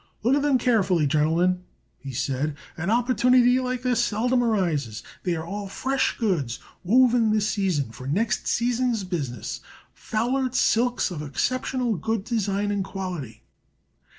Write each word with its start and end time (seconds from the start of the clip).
"Look 0.23 0.33
at 0.35 0.41
them 0.41 0.57
carefully, 0.57 1.05
gentlemen," 1.05 1.63
he 1.99 2.11
said. 2.11 2.55
"An 2.75 2.89
opportunity 2.89 3.59
like 3.59 3.83
this 3.83 4.03
seldom 4.03 4.43
arises. 4.43 5.03
They 5.21 5.35
are 5.35 5.45
all 5.45 5.67
fresh 5.67 6.17
goods, 6.17 6.57
woven 6.83 7.31
this 7.31 7.47
season 7.47 7.91
for 7.91 8.07
next 8.07 8.47
season's 8.47 9.03
business 9.03 9.61
foulard 9.93 10.55
silks 10.55 11.11
of 11.11 11.21
exceptionally 11.21 11.99
good 12.01 12.23
design 12.23 12.71
and 12.71 12.83
quality." 12.83 13.43